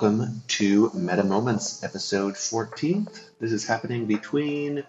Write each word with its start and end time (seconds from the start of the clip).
welcome 0.00 0.40
to 0.46 0.92
Meta 0.94 1.24
Moments, 1.24 1.82
episode 1.82 2.34
14th. 2.34 3.30
This 3.40 3.50
is 3.50 3.66
happening 3.66 4.06
between 4.06 4.84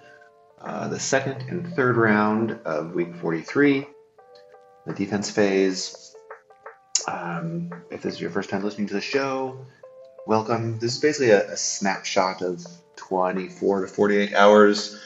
uh, 0.62 0.88
the 0.88 1.00
second 1.00 1.50
and 1.50 1.68
third 1.74 1.98
round 1.98 2.52
of 2.64 2.94
week 2.94 3.16
43, 3.16 3.88
the 4.86 4.94
defense 4.94 5.32
phase. 5.32 6.16
Um, 7.08 7.72
if 7.90 8.04
this 8.04 8.14
is 8.14 8.22
your 8.22 8.30
first 8.30 8.52
time 8.52 8.64
listening 8.64 8.86
to 8.90 8.94
the 8.94 9.02
show, 9.02 9.66
welcome. 10.28 10.78
This 10.78 10.94
is 10.94 11.02
basically 11.02 11.32
a, 11.32 11.54
a 11.54 11.58
snapshot 11.58 12.44
of 12.44 12.64
24 12.96 13.82
to 13.82 13.88
48 13.88 14.36
hours 14.36 15.02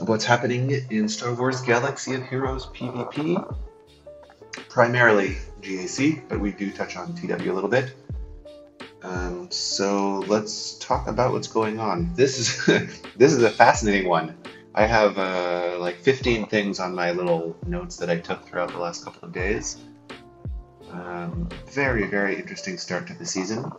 of 0.00 0.06
what's 0.06 0.26
happening 0.26 0.70
in 0.90 1.08
Star 1.08 1.32
Wars 1.32 1.62
Galaxy 1.62 2.12
of 2.12 2.26
Heroes 2.26 2.66
PvP. 2.66 3.56
Primarily 4.68 5.38
GAC, 5.62 6.28
but 6.28 6.40
we 6.40 6.52
do 6.52 6.70
touch 6.70 6.98
on 6.98 7.14
TW 7.14 7.30
a 7.30 7.54
little 7.54 7.70
bit. 7.70 7.94
Um, 9.04 9.50
so 9.50 10.20
let's 10.20 10.78
talk 10.78 11.08
about 11.08 11.32
what's 11.32 11.46
going 11.46 11.78
on. 11.78 12.14
This 12.14 12.38
is 12.38 13.02
this 13.16 13.32
is 13.34 13.42
a 13.42 13.50
fascinating 13.50 14.08
one. 14.08 14.36
I 14.74 14.86
have 14.86 15.18
uh, 15.18 15.76
like 15.78 15.96
15 15.96 16.46
things 16.46 16.80
on 16.80 16.94
my 16.94 17.12
little 17.12 17.54
notes 17.66 17.98
that 17.98 18.08
I 18.10 18.18
took 18.18 18.44
throughout 18.48 18.72
the 18.72 18.78
last 18.78 19.04
couple 19.04 19.28
of 19.28 19.34
days. 19.34 19.76
Um, 20.90 21.50
very 21.66 22.06
very 22.06 22.36
interesting 22.36 22.78
start 22.78 23.06
to 23.08 23.14
the 23.14 23.26
season. 23.26 23.70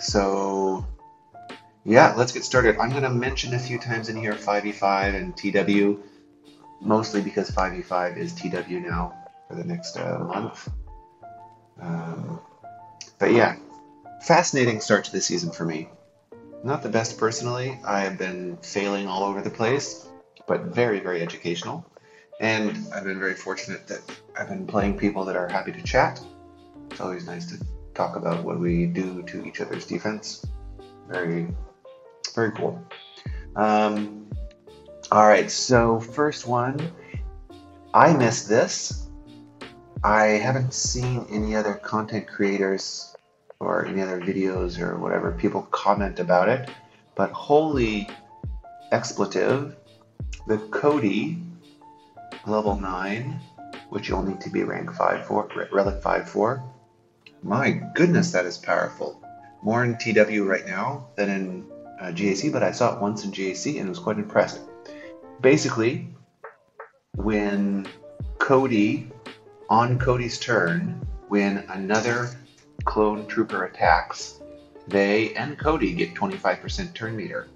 So 0.00 0.84
yeah, 1.84 2.14
let's 2.16 2.32
get 2.32 2.42
started. 2.42 2.76
I'm 2.78 2.90
going 2.90 3.04
to 3.04 3.10
mention 3.10 3.54
a 3.54 3.58
few 3.58 3.78
times 3.78 4.08
in 4.08 4.16
here 4.16 4.32
5v5 4.32 5.14
and 5.14 5.36
TW, 5.36 6.02
mostly 6.80 7.22
because 7.22 7.50
5v5 7.52 8.16
is 8.16 8.34
TW 8.34 8.80
now 8.84 9.14
for 9.48 9.54
the 9.54 9.64
next 9.64 9.96
uh, 9.96 10.18
month. 10.18 10.68
Um, 11.80 12.40
but 13.18 13.32
yeah, 13.32 13.56
fascinating 14.22 14.80
start 14.80 15.04
to 15.04 15.12
the 15.12 15.20
season 15.20 15.50
for 15.50 15.64
me. 15.64 15.88
Not 16.64 16.82
the 16.82 16.88
best 16.88 17.18
personally. 17.18 17.78
I 17.84 18.00
have 18.00 18.18
been 18.18 18.56
failing 18.58 19.06
all 19.06 19.24
over 19.24 19.42
the 19.42 19.50
place, 19.50 20.08
but 20.46 20.62
very, 20.62 21.00
very 21.00 21.22
educational. 21.22 21.84
And 22.40 22.76
I've 22.94 23.04
been 23.04 23.18
very 23.18 23.34
fortunate 23.34 23.86
that 23.88 24.00
I've 24.36 24.48
been 24.48 24.66
playing 24.66 24.98
people 24.98 25.24
that 25.24 25.36
are 25.36 25.48
happy 25.48 25.72
to 25.72 25.82
chat. 25.82 26.20
It's 26.90 27.00
always 27.00 27.26
nice 27.26 27.46
to 27.46 27.64
talk 27.94 28.16
about 28.16 28.44
what 28.44 28.58
we 28.58 28.86
do 28.86 29.22
to 29.22 29.44
each 29.44 29.60
other's 29.60 29.86
defense. 29.86 30.44
Very, 31.08 31.48
very 32.34 32.52
cool. 32.52 32.80
Um, 33.56 34.30
all 35.10 35.26
right, 35.26 35.50
so 35.50 35.98
first 35.98 36.46
one, 36.46 36.92
I 37.94 38.12
missed 38.12 38.48
this. 38.48 39.07
I 40.04 40.26
haven't 40.26 40.74
seen 40.74 41.26
any 41.28 41.56
other 41.56 41.74
content 41.74 42.28
creators 42.28 43.16
or 43.58 43.84
any 43.84 44.00
other 44.00 44.20
videos 44.20 44.78
or 44.80 44.96
whatever 44.96 45.32
people 45.32 45.62
comment 45.62 46.20
about 46.20 46.48
it, 46.48 46.70
but 47.16 47.32
holy 47.32 48.08
expletive, 48.92 49.74
the 50.46 50.58
Cody 50.70 51.42
level 52.46 52.78
9, 52.78 53.40
which 53.90 54.08
you'll 54.08 54.22
need 54.22 54.40
to 54.40 54.50
be 54.50 54.62
rank 54.62 54.92
5 54.92 55.26
for, 55.26 55.48
relic 55.72 56.00
5 56.00 56.28
for. 56.30 56.62
My 57.42 57.70
goodness, 57.94 58.30
that 58.32 58.46
is 58.46 58.56
powerful. 58.56 59.20
More 59.62 59.84
in 59.84 59.96
TW 59.98 60.44
right 60.44 60.66
now 60.66 61.08
than 61.16 61.28
in 61.28 61.66
uh, 62.00 62.12
GAC, 62.12 62.52
but 62.52 62.62
I 62.62 62.70
saw 62.70 62.94
it 62.94 63.02
once 63.02 63.24
in 63.24 63.32
GAC 63.32 63.78
and 63.78 63.86
it 63.86 63.88
was 63.88 63.98
quite 63.98 64.18
impressed. 64.18 64.60
Basically, 65.40 66.08
when 67.16 67.88
Cody 68.38 69.10
on 69.68 69.98
Cody's 69.98 70.38
turn, 70.38 71.06
when 71.28 71.58
another 71.68 72.30
clone 72.84 73.26
trooper 73.26 73.64
attacks, 73.64 74.40
they 74.86 75.34
and 75.34 75.58
Cody 75.58 75.92
get 75.92 76.14
25% 76.14 76.94
turn 76.94 77.16
meter. 77.16 77.48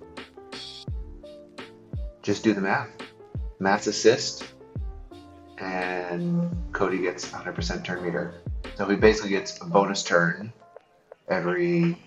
Just 2.23 2.45
do 2.45 2.53
the 2.53 2.61
math. 2.61 2.91
Mass 3.59 3.87
assist, 3.87 4.45
and 5.59 6.55
Cody 6.73 6.99
gets 6.99 7.31
100% 7.31 7.85
turn 7.85 8.05
meter. 8.05 8.35
So 8.77 8.87
he 8.87 8.97
basically 8.97 9.31
gets 9.31 9.61
a 9.61 9.65
bonus 9.65 10.03
turn 10.03 10.53
every 11.29 11.99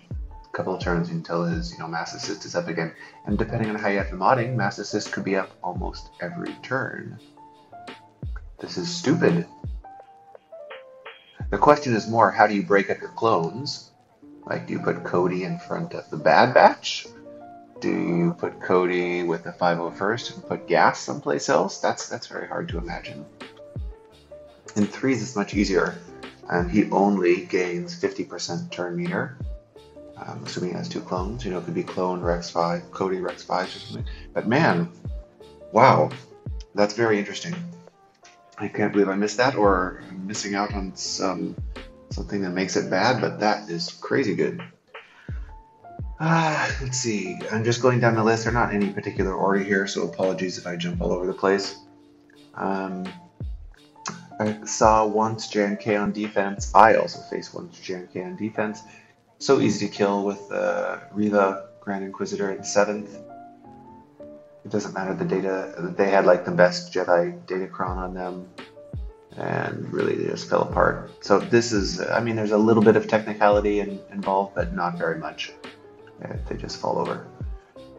couple 0.52 0.74
of 0.74 0.80
turns 0.80 1.10
until 1.10 1.44
his 1.44 1.72
you 1.72 1.78
know 1.78 1.86
mass 1.86 2.14
assist 2.14 2.44
is 2.44 2.54
up 2.54 2.68
again. 2.68 2.92
And 3.26 3.36
depending 3.36 3.70
on 3.70 3.76
how 3.76 3.88
you 3.88 3.98
have 3.98 4.10
the 4.10 4.16
modding, 4.16 4.54
mass 4.54 4.78
assist 4.78 5.12
could 5.12 5.24
be 5.24 5.36
up 5.36 5.50
almost 5.62 6.10
every 6.20 6.54
turn. 6.62 7.18
This 8.58 8.78
is 8.78 8.88
stupid. 8.94 9.46
The 11.50 11.58
question 11.58 11.94
is 11.94 12.08
more 12.08 12.30
how 12.30 12.46
do 12.46 12.54
you 12.54 12.62
break 12.62 12.90
up 12.90 13.00
your 13.00 13.10
clones? 13.10 13.90
Like, 14.46 14.66
do 14.66 14.72
you 14.74 14.78
put 14.80 15.04
Cody 15.04 15.44
in 15.44 15.58
front 15.58 15.94
of 15.94 16.08
the 16.10 16.16
Bad 16.16 16.54
Batch? 16.54 17.06
Do 17.80 17.90
you 17.90 18.34
put 18.38 18.60
Cody 18.60 19.22
with 19.22 19.44
the 19.44 19.52
501st 19.52 20.34
and 20.34 20.46
put 20.46 20.66
Gas 20.66 21.00
someplace 21.00 21.48
else? 21.48 21.78
That's 21.78 22.08
that's 22.08 22.26
very 22.26 22.48
hard 22.48 22.68
to 22.70 22.78
imagine. 22.78 23.24
In 24.76 24.86
threes, 24.86 25.22
it's 25.22 25.36
much 25.36 25.54
easier. 25.54 25.94
and 26.48 26.70
he 26.70 26.88
only 26.90 27.44
gains 27.46 28.00
50% 28.00 28.70
turn 28.70 28.96
meter. 28.96 29.36
Um, 30.16 30.42
assuming 30.44 30.70
he 30.70 30.76
has 30.76 30.88
two 30.88 31.00
clones, 31.00 31.44
you 31.44 31.50
know, 31.50 31.58
it 31.58 31.64
could 31.64 31.74
be 31.74 31.82
clone 31.82 32.20
Rex 32.20 32.48
5, 32.50 32.90
Cody 32.90 33.18
Rex 33.18 33.42
5 33.42 33.66
or 33.66 33.68
something. 33.68 34.04
But 34.32 34.46
man, 34.46 34.88
wow, 35.72 36.10
that's 36.74 36.94
very 36.94 37.18
interesting. 37.18 37.54
I 38.58 38.68
can't 38.68 38.92
believe 38.92 39.08
I 39.08 39.14
missed 39.14 39.36
that, 39.36 39.54
or 39.56 40.02
I'm 40.08 40.26
missing 40.26 40.54
out 40.54 40.72
on 40.74 40.96
some 40.96 41.56
something 42.10 42.42
that 42.42 42.50
makes 42.50 42.76
it 42.76 42.88
bad, 42.88 43.20
but 43.20 43.40
that 43.40 43.68
is 43.68 43.90
crazy 44.00 44.34
good. 44.34 44.62
Ah, 46.18 46.74
let's 46.80 46.96
see. 46.96 47.38
I'm 47.52 47.64
just 47.64 47.82
going 47.82 48.00
down 48.00 48.14
the 48.14 48.24
list. 48.24 48.44
They're 48.44 48.52
not 48.52 48.74
in 48.74 48.82
any 48.82 48.92
particular 48.92 49.34
order 49.34 49.58
here, 49.58 49.86
so 49.86 50.04
apologies 50.04 50.56
if 50.56 50.66
I 50.66 50.76
jump 50.76 51.02
all 51.02 51.12
over 51.12 51.26
the 51.26 51.34
place. 51.34 51.78
Um, 52.54 53.06
I 54.40 54.64
saw 54.64 55.06
once 55.06 55.52
JMK 55.52 56.00
on 56.00 56.12
defense. 56.12 56.72
I 56.74 56.94
also 56.94 57.20
faced 57.30 57.54
once 57.54 57.78
JMK 57.78 58.24
on 58.24 58.36
defense. 58.36 58.82
So 59.38 59.60
easy 59.60 59.88
to 59.88 59.92
kill 59.92 60.24
with 60.24 60.50
uh, 60.50 61.00
Reva 61.12 61.68
Grand 61.80 62.04
Inquisitor 62.04 62.50
in 62.52 62.64
seventh 62.64 63.18
it 64.66 64.72
doesn't 64.72 64.94
matter 64.94 65.14
the 65.14 65.24
data. 65.24 65.94
They 65.96 66.10
had 66.10 66.26
like 66.26 66.44
the 66.44 66.50
best 66.50 66.92
Jedi 66.92 67.40
Datacron 67.46 67.96
on 67.98 68.14
them, 68.14 68.48
and 69.36 69.92
really 69.92 70.16
they 70.16 70.24
just 70.24 70.50
fell 70.50 70.62
apart. 70.62 71.24
So 71.24 71.38
this 71.38 71.70
is, 71.70 72.00
I 72.00 72.18
mean, 72.18 72.34
there's 72.34 72.50
a 72.50 72.58
little 72.58 72.82
bit 72.82 72.96
of 72.96 73.06
technicality 73.06 73.78
in, 73.78 74.00
involved, 74.10 74.56
but 74.56 74.74
not 74.74 74.98
very 74.98 75.20
much. 75.20 75.52
They 76.48 76.56
just 76.56 76.80
fall 76.80 76.98
over. 76.98 77.28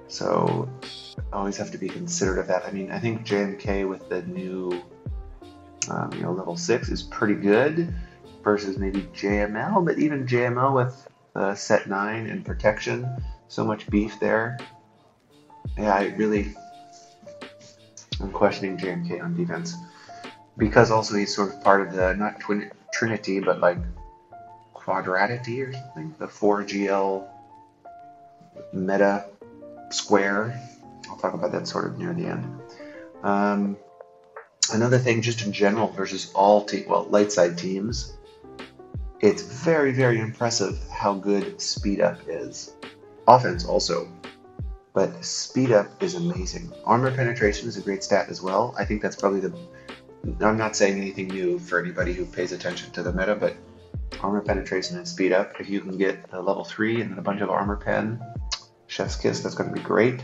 So 0.09 0.67
always 1.31 1.55
have 1.55 1.71
to 1.71 1.77
be 1.77 1.87
considerate 1.87 2.39
of 2.39 2.47
that. 2.47 2.65
I 2.65 2.71
mean, 2.71 2.91
I 2.91 2.99
think 2.99 3.25
JMK 3.25 3.87
with 3.87 4.09
the 4.09 4.23
new, 4.23 4.83
um, 5.89 6.11
you 6.13 6.23
know, 6.23 6.33
level 6.33 6.57
six 6.57 6.89
is 6.89 7.01
pretty 7.01 7.35
good 7.35 7.93
versus 8.43 8.77
maybe 8.77 9.03
JML, 9.15 9.85
but 9.85 9.99
even 9.99 10.27
JML 10.27 10.75
with 10.75 11.07
uh, 11.33 11.55
set 11.55 11.87
nine 11.87 12.27
and 12.27 12.43
protection, 12.43 13.07
so 13.47 13.63
much 13.63 13.89
beef 13.89 14.19
there 14.19 14.57
yeah, 15.77 15.93
I 15.93 16.05
really 16.17 16.55
I'm 18.19 18.31
questioning 18.31 18.77
JMK 18.77 19.23
on 19.23 19.35
defense 19.35 19.75
because 20.57 20.89
also 20.91 21.15
he's 21.15 21.35
sort 21.35 21.53
of 21.53 21.63
part 21.63 21.87
of 21.87 21.93
the 21.93 22.13
not 22.15 22.39
twin, 22.39 22.71
Trinity 22.91 23.39
but 23.39 23.59
like 23.59 23.77
quadratity 24.73 25.61
or 25.61 25.73
something, 25.73 26.15
the 26.17 26.27
4GL 26.27 27.27
meta 28.73 29.25
square. 29.89 30.59
I'll 31.09 31.17
talk 31.17 31.33
about 31.33 31.51
that 31.51 31.67
sort 31.67 31.85
of 31.85 31.97
near 31.97 32.13
the 32.13 32.25
end. 32.25 32.61
Um, 33.23 33.77
another 34.73 34.97
thing, 34.97 35.21
just 35.21 35.45
in 35.45 35.51
general 35.51 35.89
versus 35.89 36.31
all 36.33 36.65
te- 36.65 36.85
well 36.87 37.03
light 37.03 37.31
side 37.31 37.57
teams, 37.57 38.17
it's 39.19 39.41
very 39.41 39.91
very 39.91 40.19
impressive 40.19 40.79
how 40.89 41.13
good 41.13 41.61
speed 41.61 42.01
up 42.01 42.17
is. 42.27 42.73
Offense 43.27 43.65
also 43.65 44.07
but 44.97 45.23
speed 45.23 45.71
up 45.71 46.01
is 46.01 46.15
amazing. 46.15 46.73
Armor 46.83 47.11
penetration 47.11 47.67
is 47.67 47.77
a 47.77 47.81
great 47.81 48.03
stat 48.03 48.29
as 48.29 48.41
well. 48.41 48.73
I 48.79 48.83
think 48.83 49.03
that's 49.03 49.15
probably 49.15 49.41
the. 49.41 49.55
I'm 50.43 50.57
not 50.57 50.75
saying 50.75 50.97
anything 50.97 51.27
new 51.27 51.59
for 51.59 51.79
anybody 51.79 52.13
who 52.13 52.25
pays 52.25 52.51
attention 52.51 52.89
to 52.93 53.03
the 53.03 53.13
meta, 53.13 53.35
but 53.35 53.55
armor 54.23 54.41
penetration 54.41 54.97
and 54.97 55.07
speed 55.07 55.33
up. 55.33 55.61
If 55.61 55.69
you 55.69 55.81
can 55.81 55.99
get 55.99 56.17
a 56.31 56.41
level 56.41 56.63
three 56.63 56.99
and 56.99 57.11
then 57.11 57.19
a 57.19 57.21
bunch 57.21 57.41
of 57.41 57.51
armor 57.51 57.75
pen, 57.75 58.19
chef's 58.87 59.15
kiss. 59.15 59.41
That's 59.41 59.53
going 59.53 59.69
to 59.69 59.75
be 59.75 59.83
great. 59.83 60.19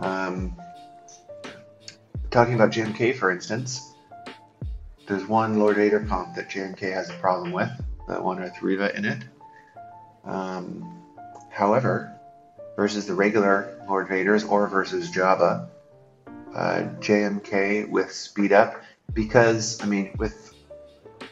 Um, 0.00 0.54
talking 2.30 2.54
about 2.54 2.70
JMK, 2.70 3.16
for 3.16 3.32
instance, 3.32 3.94
there's 5.08 5.26
one 5.26 5.58
Lord 5.58 5.74
Vader 5.74 5.98
comp 5.98 6.36
that 6.36 6.48
JMK 6.48 6.92
has 6.92 7.10
a 7.10 7.14
problem 7.14 7.50
with, 7.50 7.72
that 8.06 8.22
one 8.22 8.40
with 8.40 8.62
Reva 8.62 8.96
in 8.96 9.06
it. 9.06 9.24
Um, 10.24 11.02
however, 11.50 12.16
versus 12.76 13.06
the 13.06 13.14
regular 13.14 13.78
Lord 13.88 14.08
Vaders 14.08 14.48
or 14.48 14.66
versus 14.66 15.10
Jabba. 15.10 15.68
Uh, 16.54 16.82
JMK 17.00 17.88
with 17.88 18.12
speed 18.12 18.52
up 18.52 18.82
because 19.14 19.82
I 19.82 19.86
mean 19.86 20.14
with 20.18 20.54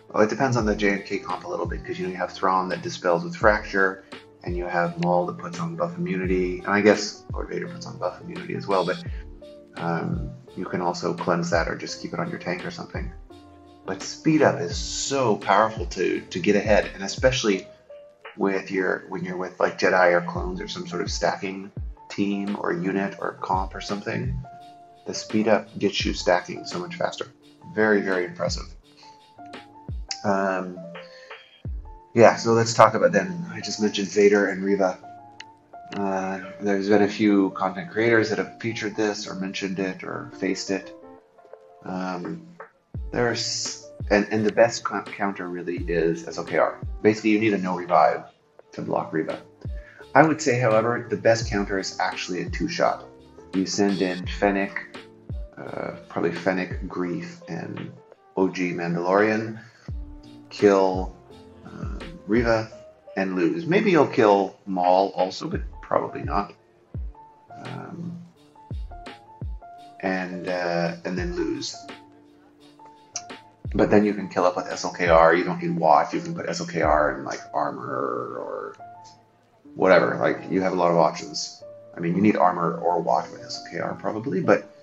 Well, 0.09 0.23
it 0.23 0.31
depends 0.31 0.57
on 0.57 0.65
the 0.65 0.75
JMK 0.75 1.23
comp 1.23 1.45
a 1.45 1.49
little 1.49 1.67
bit 1.67 1.83
because 1.83 1.99
you 1.99 2.07
know 2.07 2.13
you 2.13 2.17
have 2.17 2.33
Thrawn 2.33 2.71
that 2.71 2.83
dispels 2.83 3.23
with 3.25 3.37
fracture, 3.37 4.05
and 4.45 4.57
you 4.57 4.65
have 4.65 4.99
Maul 5.05 5.27
that 5.27 5.39
puts 5.39 5.61
on 5.61 5.77
buff 5.77 5.97
immunity, 5.99 6.61
and 6.61 6.69
I 6.69 6.81
guess 6.81 7.23
Lord 7.33 7.51
Vader 7.51 7.69
puts 7.69 7.87
on 7.87 7.99
buff 7.99 8.21
immunity 8.23 8.55
as 8.55 8.67
well. 8.67 8.87
But 8.87 9.05
um, 9.77 10.31
you 10.57 10.65
can 10.65 10.81
also 10.81 11.13
cleanse 11.15 11.51
that 11.51 11.69
or 11.69 11.77
just 11.77 12.01
keep 12.01 12.15
it 12.15 12.19
on 12.19 12.31
your 12.31 12.39
tank 12.39 12.65
or 12.65 12.71
something. 12.71 13.13
But 13.85 14.03
speed 14.03 14.41
up 14.41 14.61
is 14.61 14.77
so 14.77 15.37
powerful 15.37 15.87
to 15.87 16.21
to 16.21 16.39
get 16.39 16.57
ahead, 16.57 16.91
and 16.95 17.03
especially 17.03 17.67
with 18.37 18.71
your 18.71 19.05
when 19.09 19.25
you're 19.25 19.37
with 19.37 19.59
like 19.61 19.79
Jedi 19.79 20.13
or 20.13 20.21
clones 20.31 20.61
or 20.61 20.69
some 20.69 20.87
sort 20.87 21.03
of 21.03 21.11
stacking 21.11 21.71
team 22.09 22.57
or 22.61 22.73
unit 22.73 23.17
or 23.21 23.33
comp 23.41 23.75
or 23.75 23.81
something. 23.81 24.39
The 25.07 25.15
speed 25.15 25.49
up 25.49 25.77
gets 25.79 26.05
you 26.05 26.15
stacking 26.15 26.65
so 26.65 26.79
much 26.79 26.97
faster. 26.97 27.27
Very 27.75 28.01
very 28.01 28.25
impressive. 28.25 28.67
Um, 30.25 30.79
yeah, 32.15 32.37
so 32.37 32.53
let's 32.53 32.75
talk 32.75 32.95
about 32.95 33.13
them. 33.13 33.47
I 33.53 33.61
just 33.61 33.81
mentioned 33.81 34.09
Vader 34.09 34.49
and 34.49 34.65
Reva. 34.65 34.99
Uh, 35.97 36.41
there's 36.61 36.89
been 36.89 37.03
a 37.03 37.09
few 37.09 37.51
content 37.51 37.91
creators 37.91 38.31
that 38.31 38.39
have 38.39 38.61
featured 38.61 38.97
this 38.97 39.27
or 39.27 39.35
mentioned 39.35 39.79
it 39.79 40.05
or 40.05 40.31
faced 40.39 40.71
it. 40.71 40.95
Um, 41.85 42.47
there's 43.13 43.80
and, 44.11 44.27
and 44.31 44.45
the 44.45 44.53
best 44.53 44.85
counter 44.85 45.49
really 45.49 45.77
is 45.77 46.25
SLKR. 46.25 46.85
Basically, 47.03 47.31
you 47.31 47.41
need 47.41 47.55
a 47.55 47.59
no 47.59 47.77
revive 47.77 48.25
to 48.73 48.83
block 48.83 49.13
Reva. 49.13 49.41
I 50.15 50.27
would 50.27 50.43
say, 50.43 50.59
however, 50.59 51.07
the 51.09 51.17
best 51.17 51.49
counter 51.49 51.79
is 51.79 51.99
actually 52.01 52.43
a 52.43 52.51
two 52.51 52.69
shot. 52.69 53.05
You 53.55 53.67
send 53.67 54.03
in 54.03 54.27
Fennec, 54.27 54.99
uh, 55.57 55.93
probably 56.09 56.33
Fennec, 56.33 56.83
Greef, 56.89 57.41
and 57.49 57.93
OG 58.37 58.57
Mandalorian, 58.57 59.61
kill 60.51 61.17
uh, 61.65 61.99
Reva, 62.27 62.71
and 63.17 63.37
lose. 63.37 63.67
Maybe 63.67 63.93
you'll 63.93 64.07
kill 64.07 64.57
Maul 64.67 65.13
also, 65.15 65.49
but 65.49 65.61
probably 65.83 66.23
not. 66.23 66.55
Um, 67.65 68.21
and 70.01 70.49
uh, 70.49 70.97
and 71.05 71.17
then 71.17 71.37
lose. 71.37 71.77
But 73.75 73.91
then 73.91 74.05
you 74.05 74.15
can 74.15 74.29
kill 74.29 74.45
up 74.45 74.57
with 74.57 74.67
SLKR. 74.67 75.39
You 75.39 75.45
don't 75.45 75.63
need 75.63 75.77
Watch. 75.77 76.13
You 76.13 76.21
can 76.21 76.35
put 76.35 76.47
SLKR 76.47 77.19
in 77.19 77.25
like 77.25 77.41
armor 77.55 77.85
or 77.85 78.77
whatever. 79.75 80.17
Like 80.17 80.51
you 80.51 80.61
have 80.63 80.73
a 80.73 80.77
lot 80.77 80.91
of 80.91 80.97
options. 80.97 81.63
I 81.97 82.01
mean, 82.01 82.17
you 82.17 82.23
need 82.23 82.37
armor 82.37 82.79
or 82.79 83.01
Watch 83.01 83.31
with 83.31 83.43
SLKR 83.43 83.99
probably, 83.99 84.41
but 84.41 84.75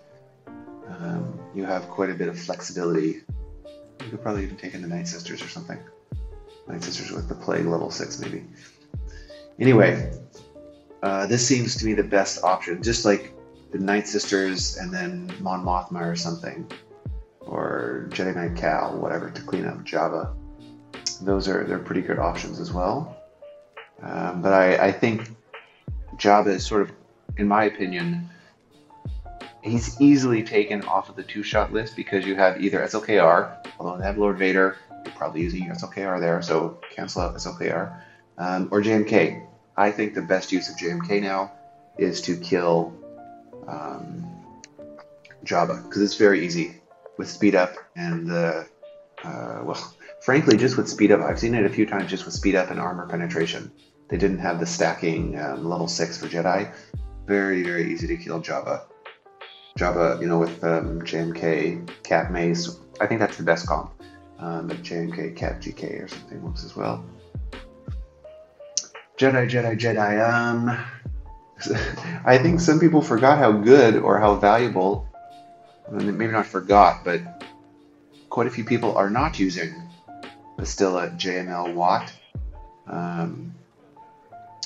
um, 0.87 1.37
you 1.53 1.65
have 1.65 1.87
quite 1.89 2.09
a 2.09 2.13
bit 2.13 2.29
of 2.29 2.39
flexibility. 2.39 3.21
You 4.03 4.09
could 4.09 4.21
probably 4.21 4.43
even 4.43 4.55
take 4.57 4.73
in 4.73 4.81
the 4.81 4.87
Night 4.87 5.07
Sisters 5.07 5.41
or 5.41 5.49
something. 5.49 5.79
Night 6.67 6.83
Sisters 6.83 7.11
with 7.11 7.27
the 7.27 7.35
Plague 7.35 7.65
level 7.65 7.91
six 7.91 8.19
maybe. 8.19 8.45
Anyway, 9.59 10.11
uh, 11.03 11.25
this 11.27 11.45
seems 11.45 11.75
to 11.77 11.85
be 11.85 11.93
the 11.93 12.03
best 12.03 12.43
option. 12.43 12.81
Just 12.81 13.03
like 13.03 13.33
the 13.71 13.79
Night 13.79 14.07
Sisters 14.07 14.77
and 14.77 14.93
then 14.93 15.29
Mon 15.41 15.65
Mothma 15.65 16.05
or 16.05 16.15
something 16.15 16.69
or 17.47 18.07
Jedi 18.09 18.35
Knight 18.35 18.55
Cal, 18.55 18.97
whatever, 18.97 19.29
to 19.29 19.41
clean 19.41 19.65
up 19.65 19.83
Jabba. 19.83 20.33
Those 21.21 21.47
are 21.47 21.63
they're 21.63 21.79
pretty 21.79 22.01
good 22.01 22.19
options 22.19 22.59
as 22.59 22.71
well. 22.71 23.17
Um, 24.01 24.41
but 24.41 24.53
I, 24.53 24.87
I 24.87 24.91
think 24.91 25.29
Jabba 26.17 26.47
is 26.47 26.65
sort 26.65 26.83
of, 26.83 26.91
in 27.37 27.47
my 27.47 27.63
opinion, 27.63 28.29
he's 29.61 29.99
easily 29.99 30.43
taken 30.43 30.83
off 30.83 31.09
of 31.09 31.15
the 31.15 31.23
two-shot 31.23 31.73
list 31.73 31.95
because 31.95 32.25
you 32.25 32.35
have 32.35 32.61
either 32.61 32.79
SLKR, 32.79 33.67
although 33.79 33.97
they 33.97 34.03
have 34.03 34.17
Lord 34.17 34.37
Vader, 34.37 34.77
you're 35.03 35.13
probably 35.15 35.41
using 35.41 35.67
SLKR 35.69 36.19
there, 36.19 36.41
so 36.41 36.79
cancel 36.95 37.21
out 37.21 37.35
SLKR, 37.35 37.99
um, 38.37 38.67
or 38.71 38.81
JMK. 38.81 39.45
I 39.75 39.91
think 39.91 40.13
the 40.13 40.21
best 40.21 40.51
use 40.51 40.69
of 40.69 40.77
JMK 40.77 41.21
now 41.21 41.51
is 41.97 42.21
to 42.21 42.37
kill 42.37 42.93
um, 43.67 44.25
Jabba 45.43 45.83
because 45.83 46.01
it's 46.01 46.15
very 46.15 46.45
easy 46.45 46.81
with 47.17 47.29
speed 47.29 47.55
up 47.55 47.75
and 47.95 48.27
the 48.27 48.67
uh, 49.23 49.61
well, 49.63 49.93
frankly, 50.21 50.57
just 50.57 50.77
with 50.77 50.87
speed 50.87 51.11
up, 51.11 51.21
I've 51.21 51.39
seen 51.39 51.55
it 51.55 51.65
a 51.65 51.69
few 51.69 51.85
times 51.85 52.09
just 52.09 52.25
with 52.25 52.33
speed 52.33 52.55
up 52.55 52.69
and 52.69 52.79
armor 52.79 53.07
penetration. 53.07 53.71
They 54.09 54.17
didn't 54.17 54.39
have 54.39 54.59
the 54.59 54.65
stacking 54.65 55.39
um, 55.39 55.67
level 55.67 55.87
six 55.87 56.17
for 56.17 56.27
Jedi. 56.27 56.71
Very 57.25 57.63
very 57.63 57.91
easy 57.91 58.07
to 58.07 58.17
kill 58.17 58.41
Jabba. 58.41 58.83
Jabba, 59.77 60.19
you 60.21 60.27
know, 60.27 60.39
with 60.39 60.63
um, 60.63 61.01
JMK, 61.01 62.03
Cat 62.03 62.31
Mace. 62.31 62.79
I 62.99 63.05
think 63.05 63.19
that's 63.19 63.37
the 63.37 63.43
best 63.43 63.67
comp. 63.67 63.91
Um, 64.39 64.69
JMK, 64.69 65.35
Cat 65.35 65.61
GK 65.61 66.03
or 66.03 66.07
something 66.07 66.41
works 66.41 66.63
as 66.63 66.75
well. 66.75 67.05
Jedi, 69.17 69.49
Jedi, 69.49 69.77
Jedi. 69.77 70.33
Um, 70.33 70.69
I 72.25 72.37
think 72.37 72.59
some 72.59 72.79
people 72.79 73.01
forgot 73.01 73.39
how 73.39 73.51
good 73.51 73.95
or 73.95 74.19
how 74.19 74.35
valuable 74.35 75.06
maybe 75.91 76.31
not 76.31 76.45
forgot, 76.45 77.03
but 77.03 77.21
quite 78.29 78.47
a 78.47 78.49
few 78.49 78.63
people 78.63 78.95
are 78.95 79.09
not 79.09 79.39
using 79.39 79.73
Bastila 80.57 81.17
JML 81.17 81.73
Wat. 81.73 82.11
Um, 82.87 83.53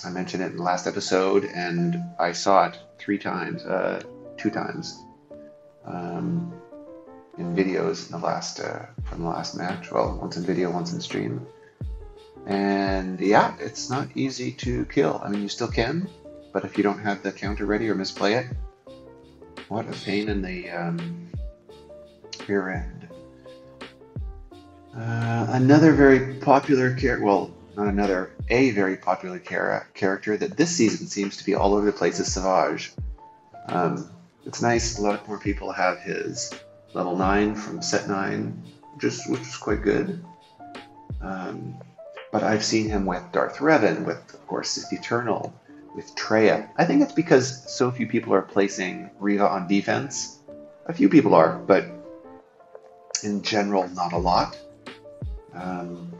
I 0.04 0.10
mentioned 0.10 0.44
it 0.44 0.52
in 0.52 0.58
the 0.58 0.64
last 0.64 0.88
episode, 0.88 1.46
and 1.46 2.04
I 2.20 2.32
saw 2.32 2.68
it 2.68 2.80
three 2.98 3.18
times, 3.18 3.64
uh, 3.64 4.02
two 4.38 4.50
times, 4.50 5.00
um, 5.86 6.54
in 7.38 7.56
videos 7.56 8.08
in 8.08 8.20
the 8.20 8.26
last 8.26 8.60
uh, 8.60 8.86
from 9.04 9.22
the 9.22 9.30
last 9.30 9.56
match. 9.56 9.92
Well, 9.92 10.18
once 10.20 10.38
in 10.38 10.44
video, 10.44 10.72
once 10.72 10.94
in 10.94 11.02
stream. 11.02 11.46
And 12.48 13.20
yeah, 13.20 13.56
it's 13.60 13.90
not 13.90 14.08
easy 14.16 14.52
to 14.54 14.86
kill. 14.86 15.22
I 15.24 15.30
mean, 15.30 15.42
you 15.42 15.50
still 15.50 15.68
can, 15.68 16.10
but 16.52 16.66
if 16.66 16.78
you 16.78 16.84
don't 16.84 17.00
have 17.00 17.22
the 17.22 17.32
counter 17.32 17.66
ready 17.66 17.88
or 17.90 17.96
misplay 17.96 18.34
it, 18.34 18.48
what 19.72 19.88
a 19.88 19.94
pain 20.04 20.28
in 20.28 20.42
the 20.42 20.70
um, 20.70 21.30
rear 22.46 22.72
end. 22.72 23.08
Uh, 24.94 25.48
another 25.52 25.94
very 25.94 26.36
popular 26.36 26.94
character, 26.94 27.24
well, 27.24 27.50
not 27.78 27.88
another, 27.88 28.32
a 28.50 28.72
very 28.72 28.98
popular 28.98 29.40
char- 29.40 29.88
character 29.94 30.36
that 30.36 30.58
this 30.58 30.76
season 30.76 31.08
seems 31.08 31.38
to 31.38 31.46
be 31.46 31.56
all 31.56 31.74
over 31.74 31.86
the 31.86 31.94
place 31.94 32.20
is 32.20 32.34
Savage. 32.34 32.92
Um, 33.70 34.10
it's 34.46 34.62
nice, 34.62 34.98
a 35.00 35.02
lot 35.02 35.26
more 35.26 35.40
people 35.40 35.72
have 35.72 36.00
his 36.00 36.54
level 36.94 37.16
9 37.16 37.56
from 37.56 37.82
set 37.82 38.10
9, 38.10 38.64
just, 39.00 39.32
which 39.32 39.40
is 39.40 39.56
quite 39.56 39.84
good. 39.84 40.22
Um, 41.22 41.78
but 42.34 42.44
I've 42.44 42.66
seen 42.66 42.90
him 42.90 43.06
with 43.06 43.24
Darth 43.32 43.60
Revan, 43.60 44.04
with, 44.04 44.34
of 44.34 44.46
course, 44.48 44.92
Eternal, 44.92 45.54
with 45.96 46.16
Traya. 46.16 46.70
I 46.78 46.86
think 46.86 47.02
it's 47.02 47.14
because 47.14 47.70
so 47.72 47.92
few 47.92 48.08
people 48.08 48.34
are 48.34 48.42
placing 48.42 49.10
Reva 49.20 49.48
on 49.48 49.68
defense. 49.68 50.40
A 50.86 50.94
few 50.94 51.10
people 51.10 51.36
are, 51.36 51.58
but 51.58 51.86
in 53.24 53.42
general, 53.42 53.88
not 53.90 54.14
a 54.14 54.18
lot. 54.18 54.58
Um, 55.54 56.14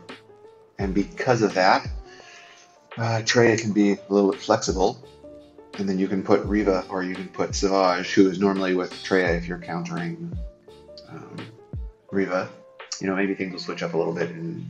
and 0.78 0.94
because 0.94 1.42
of 1.42 1.54
that, 1.54 1.88
uh, 2.96 3.22
Traya 3.24 3.58
can 3.58 3.72
be 3.72 3.92
a 3.92 3.98
little 4.08 4.30
bit 4.30 4.40
flexible. 4.40 5.02
And 5.78 5.88
then 5.88 5.98
you 5.98 6.06
can 6.06 6.22
put 6.22 6.44
Reva 6.44 6.84
or 6.90 7.02
you 7.02 7.14
can 7.14 7.28
put 7.28 7.54
Savage, 7.54 8.12
who 8.12 8.28
is 8.28 8.38
normally 8.38 8.74
with 8.74 8.92
Traya 8.92 9.36
if 9.38 9.48
you're 9.48 9.58
countering 9.58 10.36
um, 11.08 11.36
Reva. 12.10 12.50
You 13.00 13.06
know, 13.06 13.16
maybe 13.16 13.34
things 13.34 13.52
will 13.52 13.60
switch 13.60 13.82
up 13.82 13.94
a 13.94 13.96
little 13.96 14.12
bit 14.12 14.30
in, 14.30 14.68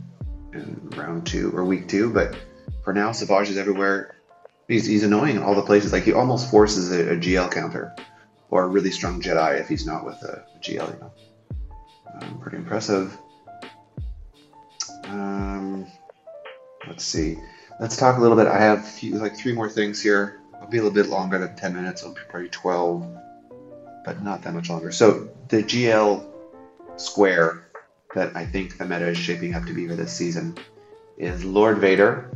in 0.53 0.91
round 0.97 1.27
two 1.27 1.51
or 1.57 1.65
week 1.65 1.89
two, 1.89 2.13
but 2.13 2.37
for 2.85 2.93
now, 2.93 3.13
Savage 3.13 3.51
is 3.51 3.59
everywhere 3.59 4.17
He's, 4.73 4.87
he's 4.87 5.03
annoying 5.03 5.37
in 5.37 5.43
all 5.43 5.55
the 5.55 5.63
places. 5.63 5.93
Like 5.93 6.05
he 6.05 6.15
almost 6.15 6.51
forces 6.51 6.91
a, 6.93 7.13
a 7.13 7.17
GL 7.17 7.51
counter 7.51 7.95
or 8.49 8.65
a 8.65 8.67
really 8.67 8.91
strong 8.91 9.21
Jedi 9.21 9.61
if 9.61 9.69
he's 9.69 9.87
not 9.87 10.05
with 10.05 10.17
a, 10.23 10.47
a 10.57 10.59
GL. 10.61 10.95
You 10.95 11.01
know, 11.01 11.13
um, 12.15 12.39
pretty 12.41 12.57
impressive. 12.57 13.17
Um, 15.05 15.87
let's 16.89 17.05
see. 17.05 17.37
Let's 17.81 17.99
talk 17.99 18.17
a 18.17 18.21
little 18.21 18.37
bit. 18.37 18.47
I 18.47 18.61
have 18.61 18.89
few, 18.89 19.17
like 19.19 19.37
three 19.37 19.53
more 19.53 19.69
things 19.69 20.03
here. 20.03 20.41
I'll 20.59 20.69
be 20.69 20.79
a 20.79 20.83
little 20.83 20.95
bit 20.95 21.11
longer 21.11 21.39
than 21.39 21.55
10 21.55 21.75
minutes. 21.75 22.03
I'll 22.03 22.15
be 22.15 22.21
probably 22.31 22.49
12, 22.49 23.19
but 24.07 24.23
not 24.23 24.41
that 24.43 24.55
much 24.55 24.71
longer. 24.71 24.91
So 24.91 25.29
the 25.49 25.63
GL 25.63 26.25
square 26.97 27.69
that 28.15 28.35
I 28.35 28.47
think 28.47 28.79
the 28.79 28.87
meta 28.87 29.09
is 29.09 29.19
shaping 29.19 29.55
up 29.55 29.67
to 29.67 29.75
be 29.75 29.87
for 29.87 29.97
this 29.97 30.13
season 30.13 30.57
is 31.19 31.45
Lord 31.45 31.79
Vader, 31.79 32.31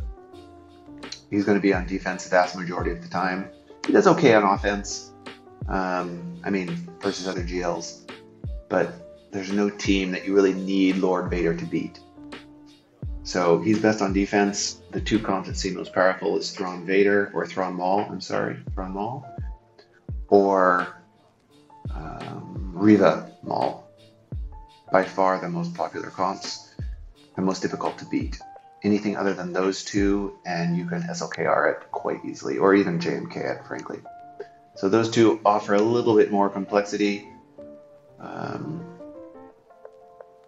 He's 1.31 1.45
going 1.45 1.59
to 1.59 1.63
be 1.63 1.75
on 1.75 1.87
defense 1.87 2.25
the 2.25 2.31
vast 2.31 2.57
majority 2.57 2.91
of 2.91 3.03
the 3.03 3.09
time. 3.09 3.51
He 3.87 3.93
does 3.93 4.07
okay 4.07 4.35
on 4.35 4.43
offense. 4.43 5.13
Um, 5.69 6.41
I 6.45 6.51
mean, 6.51 6.77
versus 7.01 7.27
other 7.27 7.43
GLs. 7.43 8.11
But 8.69 8.95
there's 9.33 9.53
no 9.53 9.69
team 9.71 10.13
that 10.13 10.25
you 10.25 10.35
really 10.35 10.55
need 10.55 10.97
Lord 10.97 11.31
Vader 11.31 11.55
to 11.55 11.65
beat. 11.65 12.01
So 13.23 13.61
he's 13.61 13.81
best 13.81 14.01
on 14.03 14.13
defense. 14.13 14.81
The 14.93 15.01
two 15.01 15.19
comps 15.19 15.49
that 15.49 15.57
seem 15.57 15.75
most 15.75 15.93
powerful 15.93 16.37
is 16.39 16.53
Thrawn 16.53 16.87
Vader, 16.87 17.33
or 17.35 17.45
Thrawn 17.45 17.75
Maul, 17.75 18.07
I'm 18.09 18.21
sorry, 18.21 18.59
Thrawn 18.73 18.93
Maul, 18.93 19.27
or 20.29 20.87
um, 21.93 22.71
Reva 22.73 23.33
Maul. 23.43 23.91
By 24.93 25.03
far 25.03 25.41
the 25.41 25.49
most 25.49 25.75
popular 25.75 26.11
comps. 26.11 26.75
and 27.37 27.45
most 27.45 27.63
difficult 27.63 27.99
to 27.99 28.05
beat. 28.07 28.39
Anything 28.83 29.17
other 29.17 29.35
than 29.35 29.53
those 29.53 29.85
two, 29.85 30.39
and 30.45 30.77
you 30.77 30.87
can 30.87 31.03
SLKR 31.03 31.73
it 31.73 31.91
quite 31.91 32.25
easily, 32.25 32.59
or 32.59 32.75
even 32.75 32.99
JMK 32.99 33.37
it, 33.37 33.67
frankly. 33.67 34.01
So 34.77 34.89
those 34.89 35.11
two 35.11 35.41
offer 35.45 35.75
a 35.75 35.81
little 35.81 36.15
bit 36.17 36.31
more 36.31 36.51
complexity. 36.51 37.29
Um, 38.21 38.85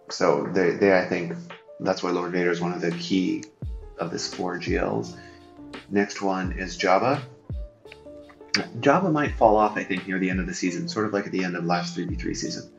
so 0.09 0.47
they, 0.53 0.71
they, 0.71 0.97
I 0.97 1.05
think, 1.05 1.33
that's 1.79 2.03
why 2.03 2.11
Lord 2.11 2.31
Vader 2.31 2.51
is 2.51 2.61
one 2.61 2.73
of 2.73 2.81
the 2.81 2.91
key 2.91 3.43
of 3.97 4.11
this 4.11 4.31
four 4.33 4.59
GLs. 4.59 5.17
Next 5.89 6.21
one 6.21 6.53
is 6.53 6.77
Jabba. 6.77 7.21
Jabba 8.79 9.11
might 9.11 9.35
fall 9.35 9.57
off, 9.57 9.77
I 9.77 9.83
think, 9.83 10.07
near 10.07 10.19
the 10.19 10.29
end 10.29 10.39
of 10.39 10.47
the 10.47 10.53
season, 10.53 10.87
sort 10.87 11.05
of 11.05 11.13
like 11.13 11.25
at 11.25 11.31
the 11.31 11.43
end 11.43 11.55
of 11.55 11.65
last 11.65 11.97
3v3 11.97 12.35
season. 12.35 12.71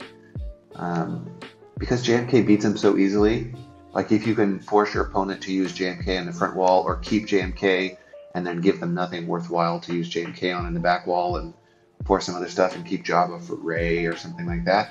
Um, 0.74 1.30
because 1.78 2.06
JMK 2.06 2.46
beats 2.46 2.64
him 2.64 2.76
so 2.76 2.96
easily, 2.96 3.54
like 3.92 4.12
if 4.12 4.26
you 4.26 4.34
can 4.34 4.60
force 4.60 4.94
your 4.94 5.04
opponent 5.04 5.42
to 5.42 5.52
use 5.52 5.72
JMK 5.72 6.06
in 6.06 6.26
the 6.26 6.32
front 6.32 6.56
wall 6.56 6.82
or 6.82 6.96
keep 6.96 7.26
JMK 7.26 7.96
and 8.34 8.46
then 8.46 8.60
give 8.60 8.80
them 8.80 8.94
nothing 8.94 9.26
worthwhile 9.26 9.80
to 9.80 9.94
use 9.94 10.12
JMK 10.12 10.56
on 10.56 10.66
in 10.66 10.74
the 10.74 10.80
back 10.80 11.06
wall 11.06 11.36
and 11.36 11.52
force 12.04 12.26
some 12.26 12.36
other 12.36 12.48
stuff 12.48 12.74
and 12.74 12.86
keep 12.86 13.04
Jabba 13.04 13.42
for 13.42 13.56
Rey 13.56 14.06
or 14.06 14.16
something 14.16 14.46
like 14.46 14.64
that. 14.64 14.90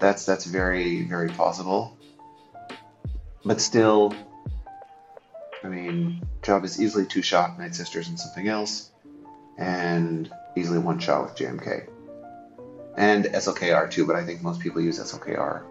That's 0.00 0.24
that's 0.24 0.46
very 0.46 1.02
very 1.02 1.28
possible. 1.28 1.96
But 3.44 3.60
still, 3.60 4.14
I 5.62 5.68
mean, 5.68 6.26
Jabba 6.42 6.64
is 6.64 6.80
easily 6.80 7.04
two 7.04 7.20
shot 7.20 7.58
Night 7.58 7.74
Sisters 7.74 8.08
and 8.08 8.18
something 8.18 8.48
else, 8.48 8.90
and 9.58 10.30
easily 10.56 10.78
one 10.78 10.98
shot 10.98 11.24
with 11.24 11.36
JMK. 11.36 11.88
And 12.96 13.24
SLKR 13.26 13.90
too, 13.90 14.06
but 14.06 14.16
I 14.16 14.24
think 14.24 14.40
most 14.42 14.60
people 14.60 14.80
use 14.80 14.98
SLKR 14.98 15.62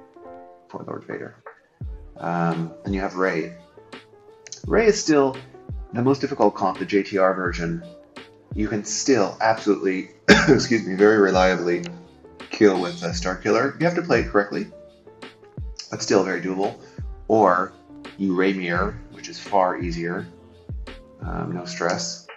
for 0.69 0.83
Lord 0.83 1.05
Vader. 1.05 1.35
Um, 2.17 2.73
then 2.83 2.93
you 2.93 3.01
have 3.01 3.15
Rey. 3.15 3.53
Rey 4.65 4.85
is 4.85 5.01
still 5.01 5.35
the 5.93 6.01
most 6.01 6.21
difficult 6.21 6.55
comp, 6.55 6.79
the 6.79 6.85
JTR 6.85 7.35
version. 7.35 7.83
You 8.55 8.67
can 8.67 8.83
still 8.83 9.37
absolutely, 9.41 10.09
excuse 10.29 10.85
me, 10.85 10.95
very 10.95 11.17
reliably 11.17 11.83
kill 12.49 12.81
with 12.81 13.03
a 13.03 13.13
Star 13.13 13.35
Killer. 13.35 13.75
You 13.79 13.85
have 13.85 13.95
to 13.95 14.01
play 14.01 14.21
it 14.21 14.29
correctly, 14.29 14.67
but 15.89 16.01
still 16.01 16.23
very 16.23 16.41
doable. 16.41 16.75
Or 17.27 17.73
you 18.17 18.35
Rey 18.35 18.53
Mirror, 18.53 18.99
which 19.11 19.27
is 19.27 19.39
far 19.39 19.79
easier, 19.79 20.27
um, 21.21 21.53
no 21.53 21.65
stress. 21.65 22.27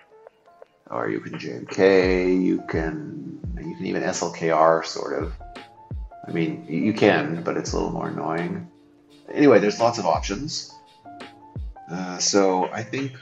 Or 0.91 1.11
you 1.11 1.21
can 1.21 1.35
JMK, 1.35 2.43
you 2.43 2.63
can 2.69 3.41
you 3.59 3.77
can 3.77 3.87
even 3.87 4.03
SLKR 4.03 4.85
sort 4.85 5.23
of. 5.23 5.33
I 6.27 6.33
mean, 6.33 6.67
you 6.69 6.93
can, 6.93 7.43
but 7.43 7.57
it's 7.57 7.73
a 7.73 7.77
little 7.77 7.93
more 7.93 8.09
annoying. 8.09 8.69
Anyway, 9.33 9.59
there's 9.59 9.81
lots 9.81 9.99
of 9.99 10.07
options. 10.07 10.73
Uh, 11.91 12.19
so 12.19 12.67
I 12.73 12.83
think, 12.83 13.13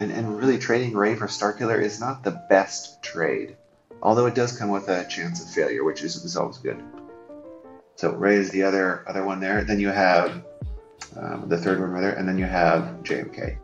and, 0.00 0.10
and 0.10 0.38
really 0.38 0.58
trading 0.58 0.94
Rey 0.94 1.14
for 1.14 1.26
Starkiller 1.26 1.80
is 1.80 2.00
not 2.00 2.24
the 2.24 2.42
best 2.48 3.02
trade, 3.02 3.56
although 4.02 4.26
it 4.26 4.34
does 4.34 4.56
come 4.56 4.70
with 4.70 4.88
a 4.88 5.06
chance 5.08 5.42
of 5.42 5.50
failure, 5.50 5.84
which 5.84 6.02
is, 6.02 6.16
is 6.16 6.36
always 6.36 6.58
good. 6.58 6.82
So 7.96 8.12
Rey 8.12 8.36
is 8.36 8.50
the 8.50 8.62
other 8.62 9.04
other 9.06 9.24
one 9.24 9.40
there. 9.40 9.62
Then 9.62 9.78
you 9.78 9.88
have 9.88 10.42
um, 11.16 11.48
the 11.48 11.58
third 11.58 11.80
one 11.80 11.90
right 11.90 12.00
there, 12.00 12.14
and 12.14 12.26
then 12.26 12.38
you 12.38 12.46
have 12.46 12.84
JMK. 13.02 13.58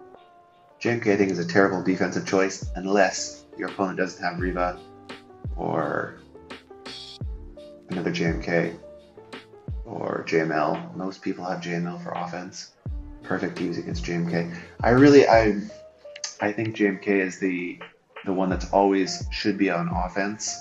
JMK 0.80 1.12
I 1.12 1.16
think 1.16 1.30
is 1.30 1.38
a 1.38 1.46
terrible 1.46 1.82
defensive 1.82 2.26
choice 2.26 2.70
unless 2.74 3.44
your 3.56 3.70
opponent 3.70 3.96
doesn't 3.96 4.22
have 4.22 4.38
Reva 4.38 4.78
or 5.56 6.18
another 7.88 8.10
JMK 8.10 8.76
JML. 10.26 10.94
Most 10.96 11.22
people 11.22 11.44
have 11.44 11.60
JML 11.60 12.02
for 12.02 12.10
offense. 12.10 12.72
Perfect 13.22 13.60
use 13.60 13.78
against 13.78 14.04
JMK. 14.04 14.54
I 14.82 14.90
really 14.90 15.28
I 15.28 15.60
I 16.40 16.52
think 16.52 16.76
JMK 16.76 17.06
is 17.08 17.38
the 17.38 17.78
the 18.24 18.32
one 18.32 18.50
that's 18.50 18.70
always 18.70 19.26
should 19.30 19.56
be 19.56 19.70
on 19.70 19.88
offense, 19.88 20.60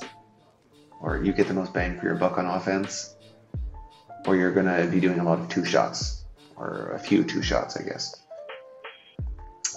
or 1.02 1.24
you 1.24 1.34
get 1.34 1.48
the 1.48 1.54
most 1.54 1.74
bang 1.74 2.00
for 2.00 2.06
your 2.06 2.16
buck 2.16 2.38
on 2.38 2.46
offense, 2.46 3.16
or 4.26 4.36
you're 4.36 4.54
gonna 4.54 4.86
be 4.88 5.00
doing 5.00 5.20
a 5.20 5.24
lot 5.24 5.40
of 5.40 5.50
two 5.50 5.66
shots 5.66 6.26
or 6.56 6.92
a 6.92 7.00
few 7.00 7.24
two 7.24 7.42
shots, 7.42 7.78
I 7.78 7.84
guess. 7.84 8.22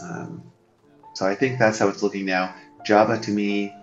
Um, 0.01 0.43
so 1.15 1.27
I 1.27 1.35
think 1.35 1.59
that's 1.59 1.79
how 1.79 1.89
it's 1.89 2.03
looking 2.03 2.25
now. 2.25 2.55
Jabba 2.87 3.21
to 3.23 3.31
me, 3.31 3.75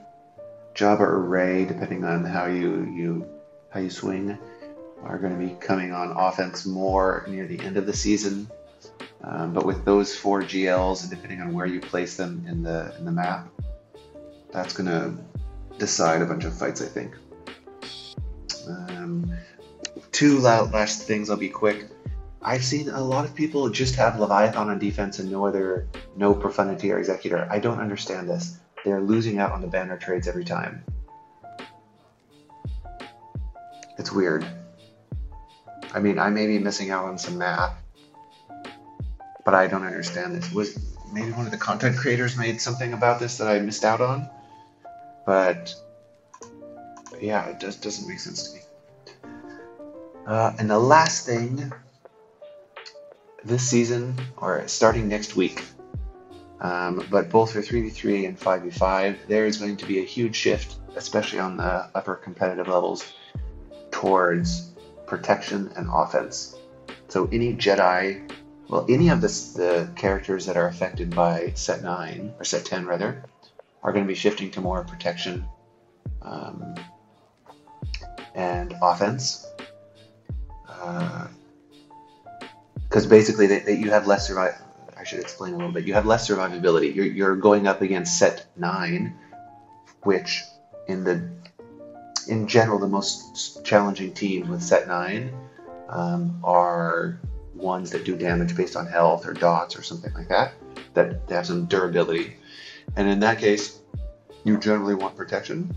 Jabba 0.74 1.02
or 1.02 1.22
Rey, 1.22 1.66
depending 1.66 2.04
on 2.04 2.24
how 2.24 2.46
you 2.46 2.86
you 2.96 3.28
how 3.70 3.80
you 3.82 3.90
swing, 3.90 4.38
are 5.06 5.18
going 5.18 5.40
to 5.40 5.46
be 5.46 5.54
coming 5.60 5.92
on 5.92 6.12
offense 6.12 6.66
more 6.66 7.26
near 7.28 7.46
the 7.48 7.60
end 7.60 7.78
of 7.78 7.86
the 7.86 7.94
season. 7.94 8.50
Um, 9.24 9.54
but 9.54 9.66
with 9.66 9.86
those 9.86 10.16
four 10.16 10.42
GLs, 10.42 11.02
and 11.02 11.10
depending 11.10 11.42
on 11.42 11.54
where 11.54 11.66
you 11.66 11.80
place 11.80 12.16
them 12.16 12.46
in 12.48 12.62
the 12.62 12.94
in 12.98 13.06
the 13.06 13.12
map, 13.12 13.48
that's 14.52 14.74
going 14.74 14.88
to 14.88 15.14
decide 15.78 16.22
a 16.22 16.26
bunch 16.26 16.46
of 16.46 16.58
fights, 16.58 16.82
I 16.82 16.86
think. 16.86 17.16
Um, 18.68 19.34
two 20.12 20.40
last 20.40 21.04
things. 21.04 21.30
I'll 21.30 21.38
be 21.38 21.50
quick. 21.50 21.88
I've 22.42 22.64
seen 22.64 22.90
a 22.90 23.04
lot 23.04 23.26
of 23.26 23.34
people 23.34 23.70
just 23.70 23.96
have 23.96 24.20
Leviathan 24.20 24.70
on 24.70 24.78
defense 24.78 25.18
and 25.18 25.32
no 25.32 25.48
other, 25.48 25.88
no 26.16 26.34
Profundity 26.34 26.92
or 26.92 27.00
Executor. 27.00 27.48
I 27.50 27.58
don't 27.58 27.80
understand 27.80 28.30
this. 28.30 28.60
They're 28.84 29.02
losing 29.02 29.40
out 29.40 29.52
on 29.52 29.62
the 29.62 29.68
banner 29.68 29.98
trades 29.98 30.28
every 30.28 30.46
time. 30.46 30.84
It's 33.98 34.12
weird. 34.12 34.46
I 35.96 36.00
mean, 36.02 36.20
I 36.20 36.30
may 36.30 36.46
be 36.46 36.60
missing 36.60 36.92
out 36.92 37.06
on 37.06 37.18
some 37.18 37.38
math, 37.38 37.74
but 39.46 39.54
I 39.54 39.68
don't 39.68 39.86
understand 39.86 40.36
this. 40.36 40.52
Was 40.52 40.78
maybe 41.14 41.32
one 41.32 41.46
of 41.46 41.52
the 41.52 41.58
content 41.58 41.96
creators 41.96 42.38
made 42.38 42.60
something 42.60 42.92
about 42.92 43.22
this 43.22 43.38
that 43.38 43.48
I 43.48 43.60
missed 43.60 43.86
out 43.86 44.02
on? 44.02 44.30
But, 45.26 45.74
yeah, 47.22 47.46
it 47.46 47.62
just 47.62 47.82
doesn't 47.82 48.10
make 48.10 48.20
sense 48.20 48.52
to 48.52 48.58
me. 48.58 48.62
Uh, 50.28 50.52
and 50.60 50.70
the 50.70 50.78
last 50.78 51.26
thing 51.26 51.72
this 53.46 53.64
season, 53.64 54.20
or 54.36 54.68
starting 54.68 55.08
next 55.08 55.38
week, 55.38 55.64
um, 56.60 57.08
but 57.10 57.30
both 57.30 57.54
for 57.54 57.62
3v3 57.62 58.28
and 58.28 58.38
5v5, 58.38 59.28
there 59.28 59.46
is 59.46 59.58
going 59.58 59.78
to 59.78 59.86
be 59.86 60.00
a 60.00 60.04
huge 60.04 60.36
shift, 60.36 60.76
especially 60.98 61.40
on 61.40 61.56
the 61.56 61.90
upper 61.96 62.16
competitive 62.16 62.68
levels, 62.68 63.14
towards 63.92 64.75
protection 65.16 65.72
and 65.78 65.88
offense. 65.92 66.58
So 67.08 67.28
any 67.32 67.54
Jedi, 67.54 68.30
well, 68.68 68.86
any 68.90 69.10
of 69.10 69.22
the, 69.22 69.28
the 69.28 69.90
characters 69.96 70.46
that 70.46 70.58
are 70.58 70.68
affected 70.68 71.16
by 71.16 71.52
set 71.56 71.82
9, 71.82 72.34
or 72.38 72.44
set 72.44 72.66
10 72.66 72.86
rather, 72.86 73.24
are 73.84 73.94
going 73.94 74.04
to 74.04 74.08
be 74.08 74.16
shifting 74.16 74.52
to 74.52 74.62
more 74.62 74.84
protection 74.84 75.46
um, 76.22 76.76
and 78.34 78.76
offense. 78.82 79.48
Uh, 80.68 81.28
because 82.90 83.08
basically 83.08 83.48
they, 83.48 83.60
they, 83.60 83.76
you 83.76 83.92
have 83.92 84.08
less 84.08 84.28
survive. 84.28 84.56
I 84.98 85.04
should 85.04 85.20
explain 85.20 85.54
a 85.54 85.58
little 85.58 85.72
bit. 85.72 85.86
You 85.86 85.94
have 85.94 86.06
less 86.06 86.28
survivability. 86.30 86.94
You're, 86.96 87.06
you're 87.06 87.36
going 87.36 87.68
up 87.68 87.82
against 87.82 88.18
set 88.18 88.46
nine, 88.56 89.18
which 90.04 90.44
in 90.88 91.04
the 91.04 91.30
in 92.28 92.48
general 92.48 92.80
the 92.80 92.88
most 92.88 93.64
challenging 93.64 94.14
teams 94.14 94.48
with 94.48 94.62
set 94.62 94.88
nine 94.88 95.34
um, 95.90 96.40
are 96.44 97.20
ones 97.54 97.92
that 97.92 98.04
do 98.04 98.16
damage 98.16 98.56
based 98.56 98.76
on 98.76 98.86
health 98.86 99.26
or 99.26 99.34
dots 99.34 99.78
or 99.78 99.82
something 99.82 100.14
like 100.14 100.28
that. 100.30 100.54
That 100.94 101.30
have 101.30 101.48
some 101.48 101.66
durability, 101.66 102.38
and 102.96 103.10
in 103.10 103.20
that 103.20 103.40
case, 103.40 103.80
you 104.44 104.58
generally 104.58 104.96
want 104.96 105.18
protection 105.18 105.76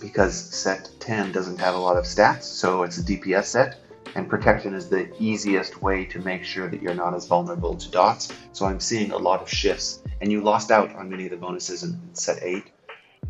because 0.00 0.36
set 0.36 0.90
10 1.00 1.32
doesn't 1.32 1.58
have 1.58 1.74
a 1.74 1.78
lot 1.78 1.96
of 1.96 2.04
stats, 2.04 2.42
so 2.42 2.82
it's 2.82 2.98
a 2.98 3.02
DPS 3.02 3.44
set 3.44 3.78
and 4.16 4.30
protection 4.30 4.72
is 4.72 4.88
the 4.88 5.10
easiest 5.22 5.82
way 5.82 6.06
to 6.06 6.18
make 6.20 6.42
sure 6.42 6.68
that 6.68 6.80
you're 6.80 6.94
not 6.94 7.14
as 7.14 7.26
vulnerable 7.26 7.76
to 7.76 7.90
dots. 7.90 8.32
So 8.52 8.64
I'm 8.64 8.80
seeing 8.80 9.10
a 9.10 9.16
lot 9.16 9.42
of 9.42 9.48
shifts, 9.48 10.02
and 10.22 10.32
you 10.32 10.40
lost 10.40 10.70
out 10.70 10.94
on 10.96 11.10
many 11.10 11.24
of 11.26 11.30
the 11.30 11.36
bonuses 11.36 11.82
in 11.82 12.00
set 12.14 12.42
8 12.42 12.64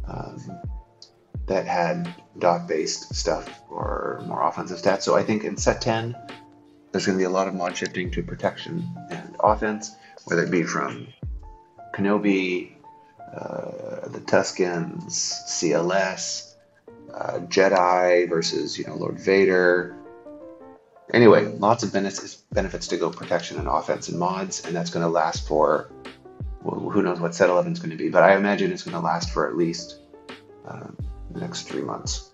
um, 0.06 0.60
that 1.46 1.66
had 1.66 2.12
dot 2.38 2.68
based 2.68 3.14
stuff 3.14 3.60
or 3.70 4.22
more 4.26 4.46
offensive 4.46 4.78
stats. 4.78 5.02
So 5.02 5.16
I 5.16 5.22
think 5.22 5.44
in 5.44 5.56
set 5.56 5.80
10, 5.80 6.16
there's 6.92 7.06
going 7.06 7.18
to 7.18 7.22
be 7.22 7.26
a 7.26 7.30
lot 7.30 7.48
of 7.48 7.54
mod 7.54 7.76
shifting 7.76 8.10
to 8.12 8.22
protection 8.22 8.88
and 9.10 9.36
offense, 9.40 9.94
whether 10.24 10.44
it 10.44 10.50
be 10.50 10.62
from 10.62 11.08
Kenobi, 11.94 12.72
uh, 13.34 14.08
the 14.08 14.20
Tuskens, 14.20 15.10
CLS, 15.10 16.54
uh, 17.14 17.38
Jedi 17.48 18.28
versus 18.28 18.78
you 18.78 18.86
know 18.86 18.96
Lord 18.96 19.18
Vader, 19.18 19.96
Anyway, 21.12 21.44
lots 21.58 21.84
of 21.84 21.92
benefits 21.92 22.34
benefits 22.52 22.88
to 22.88 22.96
go 22.96 23.10
protection 23.10 23.58
and 23.58 23.68
offense 23.68 24.08
and 24.08 24.18
mods, 24.18 24.64
and 24.64 24.74
that's 24.74 24.90
going 24.90 25.04
to 25.04 25.08
last 25.08 25.46
for 25.46 25.88
well, 26.62 26.90
who 26.90 27.00
knows 27.00 27.20
what 27.20 27.34
set 27.34 27.48
11 27.48 27.72
is 27.72 27.78
going 27.78 27.90
to 27.90 27.96
be, 27.96 28.08
but 28.08 28.24
I 28.24 28.34
imagine 28.34 28.72
it's 28.72 28.82
going 28.82 28.96
to 28.96 29.00
last 29.00 29.30
for 29.30 29.48
at 29.48 29.56
least 29.56 30.00
uh, 30.66 30.88
next 31.36 31.68
three 31.68 31.82
months. 31.82 32.30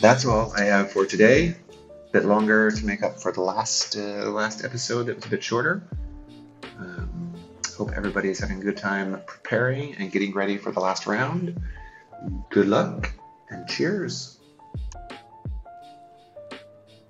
That's 0.00 0.24
all 0.24 0.52
I 0.56 0.64
have 0.64 0.90
for 0.90 1.06
today. 1.06 1.48
A 1.48 2.12
bit 2.12 2.24
longer 2.24 2.70
to 2.70 2.84
make 2.84 3.02
up 3.02 3.20
for 3.20 3.32
the 3.32 3.40
last 3.40 3.96
uh, 3.96 4.30
last 4.30 4.64
episode 4.64 5.04
that 5.06 5.16
was 5.16 5.26
a 5.26 5.28
bit 5.28 5.42
shorter. 5.42 5.82
Um, 6.78 7.34
hope 7.76 7.92
everybody 7.94 8.28
is 8.28 8.38
having 8.38 8.60
a 8.60 8.64
good 8.64 8.76
time 8.76 9.20
preparing 9.26 9.94
and 9.96 10.10
getting 10.10 10.32
ready 10.32 10.58
for 10.58 10.72
the 10.72 10.80
last 10.80 11.06
round. 11.06 11.60
Good 12.50 12.68
luck 12.68 13.12
and 13.50 13.68
cheers. 13.68 14.38